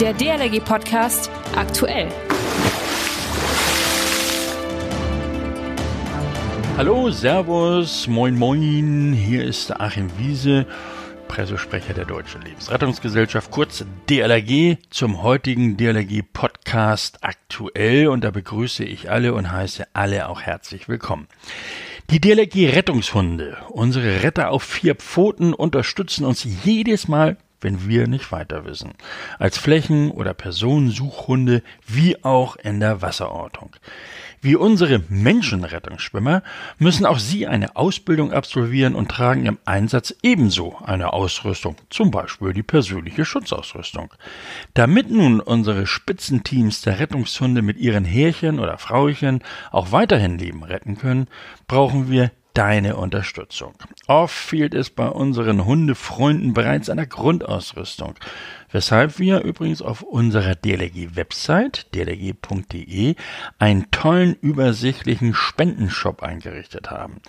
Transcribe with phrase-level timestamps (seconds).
[0.00, 2.08] Der DLRG Podcast aktuell.
[6.78, 10.64] Hallo, Servus, moin moin, hier ist Achim Wiese,
[11.28, 19.10] Pressesprecher der Deutschen Lebensrettungsgesellschaft, kurz DLRG, zum heutigen DLRG Podcast aktuell und da begrüße ich
[19.10, 21.28] alle und heiße alle auch herzlich willkommen.
[22.08, 28.32] Die DLRG Rettungshunde, unsere Retter auf vier Pfoten, unterstützen uns jedes Mal wenn wir nicht
[28.32, 28.92] weiter wissen.
[29.38, 33.76] Als Flächen- oder Personensuchhunde wie auch in der Wasserortung.
[34.42, 36.42] Wie unsere Menschenrettungsschwimmer
[36.78, 42.54] müssen auch sie eine Ausbildung absolvieren und tragen im Einsatz ebenso eine Ausrüstung, zum Beispiel
[42.54, 44.14] die persönliche Schutzausrüstung.
[44.72, 50.96] Damit nun unsere Spitzenteams der Rettungshunde mit ihren Härchen oder Frauchen auch weiterhin Leben retten
[50.96, 51.28] können,
[51.66, 53.74] brauchen wir deine Unterstützung.
[54.06, 58.14] Oft fehlt es bei unseren Hundefreunden bereits an der Grundausrüstung,
[58.70, 63.14] weshalb wir übrigens auf unserer DLRG-Website dlrg.de
[63.58, 67.20] einen tollen übersichtlichen Spendenshop eingerichtet haben.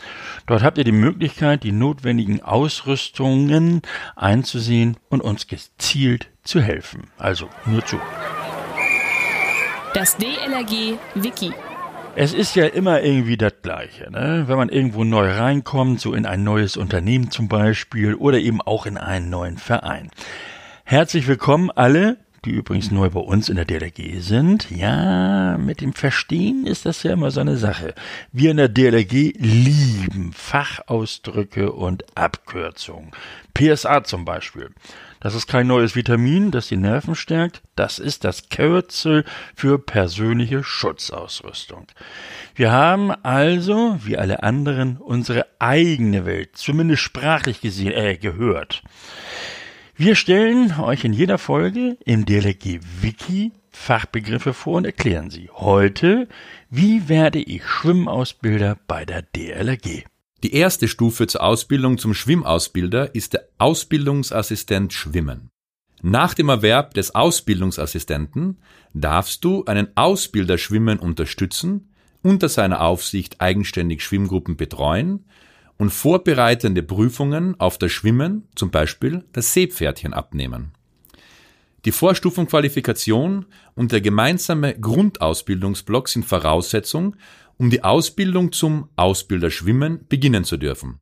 [0.47, 3.81] Dort habt ihr die Möglichkeit, die notwendigen Ausrüstungen
[4.15, 7.07] einzusehen und uns gezielt zu helfen.
[7.17, 7.99] Also nur zu.
[9.93, 11.53] Das DLRG Wiki.
[12.13, 14.43] Es ist ja immer irgendwie das Gleiche, ne?
[14.47, 18.85] Wenn man irgendwo neu reinkommt, so in ein neues Unternehmen zum Beispiel oder eben auch
[18.85, 20.11] in einen neuen Verein.
[20.83, 24.71] Herzlich willkommen alle, die übrigens neu bei uns in der DLRG sind.
[24.71, 27.93] Ja, mit dem Verstehen ist das ja immer so eine Sache.
[28.31, 33.11] Wir in der DLRG lieben Fachausdrücke und Abkürzungen.
[33.53, 34.71] PSA zum Beispiel.
[35.19, 37.61] Das ist kein neues Vitamin, das die Nerven stärkt.
[37.75, 39.23] Das ist das Kürzel
[39.55, 41.85] für persönliche Schutzausrüstung.
[42.55, 48.81] Wir haben also, wie alle anderen, unsere eigene Welt, zumindest sprachlich gesehen, äh, gehört.
[50.03, 55.51] Wir stellen euch in jeder Folge im DLRG Wiki Fachbegriffe vor und erklären sie.
[55.53, 56.27] Heute,
[56.71, 60.05] wie werde ich Schwimmausbilder bei der DLRG?
[60.41, 65.51] Die erste Stufe zur Ausbildung zum Schwimmausbilder ist der Ausbildungsassistent Schwimmen.
[66.01, 68.57] Nach dem Erwerb des Ausbildungsassistenten
[68.95, 75.25] darfst du einen Ausbilder Schwimmen unterstützen, unter seiner Aufsicht eigenständig Schwimmgruppen betreuen
[75.81, 80.73] und vorbereitende Prüfungen auf das Schwimmen, zum Beispiel das Seepferdchen abnehmen.
[81.85, 87.15] Die Vorstufenqualifikation und der gemeinsame Grundausbildungsblock sind Voraussetzung,
[87.57, 90.99] um die Ausbildung zum Ausbilder Schwimmen beginnen zu dürfen.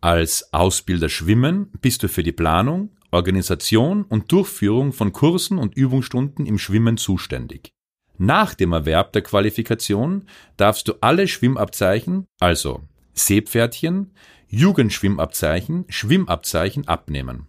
[0.00, 6.46] Als Ausbilder Schwimmen bist du für die Planung, Organisation und Durchführung von Kursen und Übungsstunden
[6.46, 7.72] im Schwimmen zuständig.
[8.16, 12.82] Nach dem Erwerb der Qualifikation darfst du alle Schwimmabzeichen, also
[13.26, 14.12] Seepferdchen,
[14.48, 17.46] Jugendschwimmabzeichen, Schwimmabzeichen abnehmen.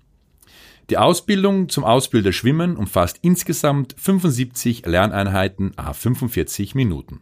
[0.89, 7.21] Die Ausbildung zum Ausbilder Schwimmen umfasst insgesamt 75 Lerneinheiten a 45 Minuten.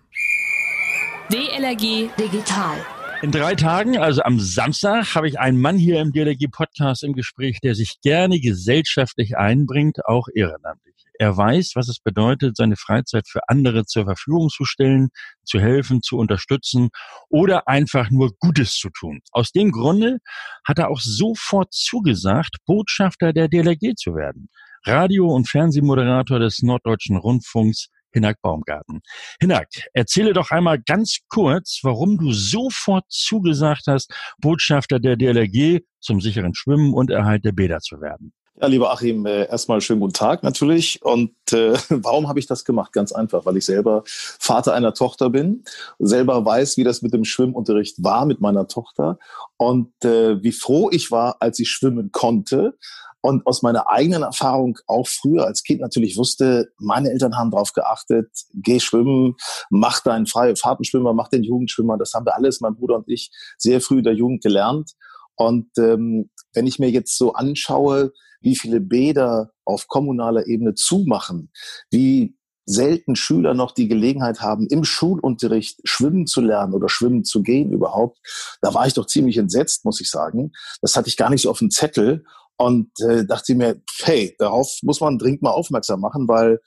[1.31, 2.77] DLRG Digital.
[3.21, 7.59] In drei Tagen, also am Samstag, habe ich einen Mann hier im DLRG-Podcast im Gespräch,
[7.61, 10.88] der sich gerne gesellschaftlich einbringt, auch ehrenamtlich.
[11.19, 15.09] Er weiß, was es bedeutet, seine Freizeit für andere zur Verfügung zu stellen,
[15.43, 16.89] zu helfen, zu unterstützen
[17.27, 19.19] oder einfach nur Gutes zu tun.
[19.31, 20.19] Aus dem Grunde
[20.65, 24.47] hat er auch sofort zugesagt, Botschafter der DLRG zu werden.
[24.85, 29.01] Radio- und Fernsehmoderator des Norddeutschen Rundfunks Hinak Baumgarten.
[29.39, 36.21] Hinak, erzähle doch einmal ganz kurz, warum du sofort zugesagt hast, Botschafter der DLRG zum
[36.21, 38.33] sicheren Schwimmen und Erhalt der Bäder zu werden.
[38.61, 40.99] Ja, lieber Achim, äh, erstmal schönen guten Tag natürlich.
[41.01, 42.91] Und äh, warum habe ich das gemacht?
[42.91, 45.63] Ganz einfach, weil ich selber Vater einer Tochter bin,
[45.97, 49.17] selber weiß, wie das mit dem Schwimmunterricht war mit meiner Tochter
[49.55, 52.77] und äh, wie froh ich war, als sie schwimmen konnte
[53.21, 57.71] und aus meiner eigenen Erfahrung auch früher als Kind natürlich wusste, meine Eltern haben darauf
[57.71, 59.35] geachtet, geh schwimmen,
[59.69, 61.97] mach deinen freien Fahrtenschwimmer, mach den Jugendschwimmer.
[61.97, 64.93] Das haben wir alles, mein Bruder und ich, sehr früh in der Jugend gelernt.
[65.35, 71.51] Und ähm, wenn ich mir jetzt so anschaue, wie viele Bäder auf kommunaler Ebene zumachen,
[71.91, 77.41] wie selten Schüler noch die Gelegenheit haben, im Schulunterricht schwimmen zu lernen oder schwimmen zu
[77.41, 78.19] gehen überhaupt.
[78.61, 80.51] Da war ich doch ziemlich entsetzt, muss ich sagen.
[80.81, 82.23] Das hatte ich gar nicht so auf dem Zettel
[82.57, 86.59] und äh, dachte mir, hey, darauf muss man dringend mal aufmerksam machen, weil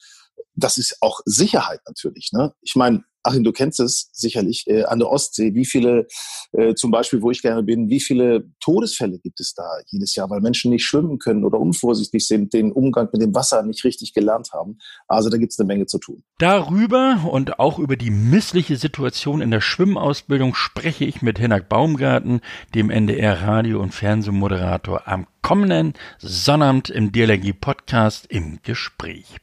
[0.54, 2.30] das ist auch Sicherheit natürlich.
[2.32, 2.52] Ne?
[2.62, 6.06] Ich meine, Achim, du kennst es sicherlich, äh, an der Ostsee, wie viele,
[6.52, 10.28] äh, zum Beispiel, wo ich gerne bin, wie viele Todesfälle gibt es da jedes Jahr,
[10.30, 14.12] weil Menschen nicht schwimmen können oder unvorsichtig sind, den Umgang mit dem Wasser nicht richtig
[14.12, 14.78] gelernt haben.
[15.06, 16.22] Also da gibt es eine Menge zu tun.
[16.38, 22.40] Darüber und auch über die missliche Situation in der Schwimmausbildung spreche ich mit Hinak Baumgarten,
[22.74, 29.40] dem NDR Radio- und Fernsehmoderator am kommenden Sonnabend im DLRG Podcast im Gespräch.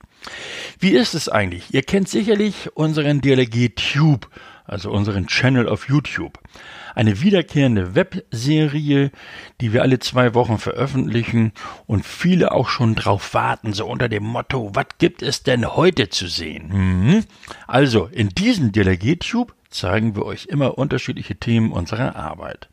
[0.79, 1.73] Wie ist es eigentlich?
[1.73, 4.29] Ihr kennt sicherlich unseren DLRG Tube,
[4.65, 6.39] also unseren Channel auf YouTube.
[6.95, 9.11] Eine wiederkehrende Webserie,
[9.61, 11.53] die wir alle zwei Wochen veröffentlichen
[11.85, 16.09] und viele auch schon drauf warten, so unter dem Motto, was gibt es denn heute
[16.09, 16.69] zu sehen?
[16.71, 17.23] Mhm.
[17.67, 22.69] Also, in diesem DLRG Tube zeigen wir euch immer unterschiedliche Themen unserer Arbeit.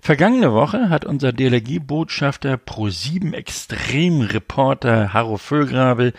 [0.00, 6.12] Vergangene Woche hat unser DLRG-Botschafter Pro7 Extremreporter Harro Völlgrabe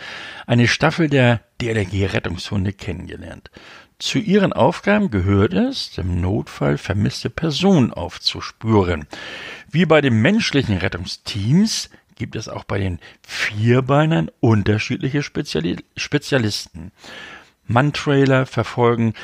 [0.46, 3.50] eine Staffel der DLRG-Rettungshunde kennengelernt.
[3.98, 9.06] Zu ihren Aufgaben gehört es, im Notfall vermisste Personen aufzuspüren.
[9.70, 16.92] Wie bei den menschlichen Rettungsteams gibt es auch bei den Vierbeinern unterschiedliche Speziali Spezialisten.
[17.66, 19.14] Manntrailer verfolgen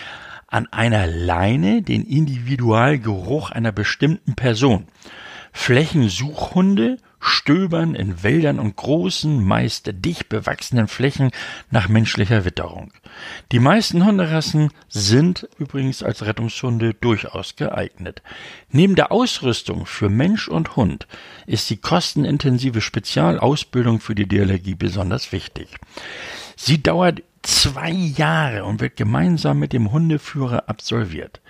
[0.50, 4.87] an einer Leine den Individualgeruch einer bestimmten Person.
[5.52, 11.31] Flächensuchhunde stöbern in Wäldern und großen, meist dicht bewachsenen Flächen
[11.70, 12.93] nach menschlicher Witterung.
[13.52, 18.23] Die meisten Hunderassen sind übrigens als Rettungshunde durchaus geeignet.
[18.70, 21.06] Neben der Ausrüstung für Mensch und Hund
[21.47, 25.69] ist die kostenintensive Spezialausbildung für die DLRG besonders wichtig.
[26.56, 31.40] Sie dauert zwei Jahre und wird gemeinsam mit dem Hundeführer absolviert.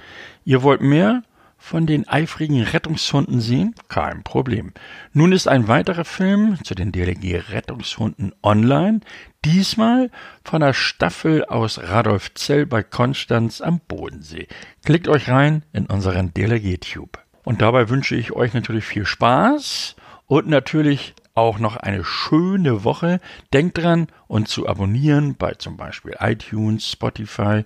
[0.44, 1.22] Ihr wollt mehr?
[1.60, 3.74] von den eifrigen Rettungshunden sehen?
[3.88, 4.72] Kein Problem.
[5.12, 9.00] Nun ist ein weiterer Film zu den DLG Rettungshunden online,
[9.44, 10.10] diesmal
[10.42, 14.48] von der Staffel aus Radolfzell bei Konstanz am Bodensee.
[14.84, 17.18] Klickt euch rein in unseren DLG Tube.
[17.44, 19.96] Und dabei wünsche ich euch natürlich viel Spaß
[20.26, 23.20] und natürlich auch noch eine schöne Woche.
[23.52, 27.64] Denkt dran, uns zu abonnieren bei zum Beispiel iTunes, Spotify.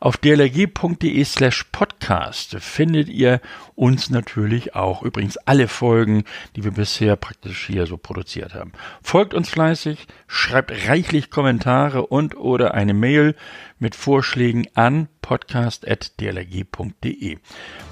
[0.00, 3.40] Auf dlrg.de slash podcast findet ihr
[3.74, 5.02] uns natürlich auch.
[5.02, 6.24] Übrigens alle Folgen,
[6.54, 8.72] die wir bisher praktisch hier so produziert haben.
[9.02, 13.34] Folgt uns fleißig, schreibt reichlich Kommentare und oder eine Mail
[13.78, 17.38] mit Vorschlägen an podcast.dlrg.de.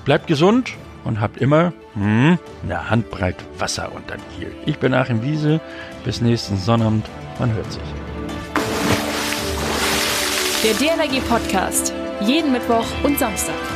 [0.05, 4.53] Bleibt gesund und habt immer hm, eine Handbreit Wasser unter den.
[4.67, 5.61] Ich bin Achim Wiese.
[6.05, 7.07] Bis nächsten Sonnabend.
[7.39, 7.83] Man hört sich.
[10.65, 11.93] Der DLRG Podcast.
[12.21, 13.74] Jeden Mittwoch und Samstag.